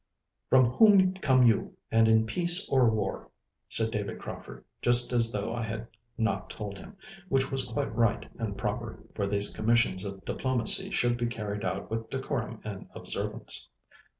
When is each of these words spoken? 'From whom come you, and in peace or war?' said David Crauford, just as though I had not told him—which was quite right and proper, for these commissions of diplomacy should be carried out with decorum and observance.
'From 0.49 0.65
whom 0.65 1.13
come 1.13 1.45
you, 1.45 1.77
and 1.91 2.07
in 2.07 2.25
peace 2.25 2.67
or 2.69 2.89
war?' 2.89 3.29
said 3.69 3.91
David 3.91 4.17
Crauford, 4.17 4.65
just 4.81 5.13
as 5.13 5.31
though 5.31 5.53
I 5.53 5.61
had 5.61 5.85
not 6.17 6.49
told 6.49 6.79
him—which 6.79 7.51
was 7.51 7.65
quite 7.67 7.95
right 7.95 8.27
and 8.39 8.57
proper, 8.57 8.97
for 9.13 9.27
these 9.27 9.53
commissions 9.53 10.03
of 10.03 10.25
diplomacy 10.25 10.89
should 10.89 11.17
be 11.17 11.27
carried 11.27 11.63
out 11.63 11.91
with 11.91 12.09
decorum 12.09 12.61
and 12.63 12.89
observance. 12.95 13.69